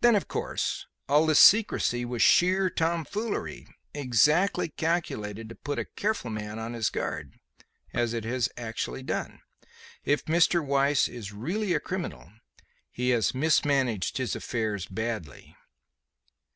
[0.00, 6.30] Then, of course, all this secrecy was sheer tomfoolery, exactly calculated to put a careful
[6.30, 7.40] man on his guard;
[7.92, 9.40] as it has actually done.
[10.04, 10.64] If Mr.
[10.64, 12.30] Weiss is really a criminal,
[12.92, 15.56] he has mismanaged his affairs badly."